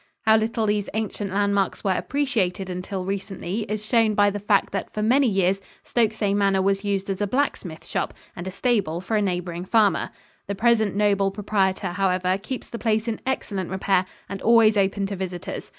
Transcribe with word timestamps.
How 0.23 0.35
little 0.35 0.65
these 0.65 0.89
ancient 0.95 1.31
landmarks 1.31 1.83
were 1.83 1.93
appreciated 1.93 2.71
until 2.71 3.05
recently 3.05 3.67
is 3.69 3.85
shown 3.85 4.15
by 4.15 4.31
the 4.31 4.39
fact 4.39 4.71
that 4.73 4.91
for 4.91 5.03
many 5.03 5.27
years 5.27 5.61
Stokesay 5.83 6.33
Manor 6.33 6.63
was 6.63 6.83
used 6.83 7.07
as 7.11 7.21
a 7.21 7.27
blacksmith 7.27 7.85
shop 7.85 8.11
and 8.35 8.47
a 8.47 8.51
stable 8.51 8.99
for 8.99 9.15
a 9.15 9.21
neighboring 9.21 9.63
farmer. 9.63 10.09
The 10.47 10.55
present 10.55 10.95
noble 10.95 11.29
proprietor, 11.29 11.89
however, 11.91 12.39
keeps 12.39 12.67
the 12.67 12.79
place 12.79 13.07
in 13.07 13.21
excellent 13.27 13.69
repair 13.69 14.07
and 14.27 14.41
always 14.41 14.75
open 14.75 15.05
to 15.05 15.15
visitors. 15.15 15.69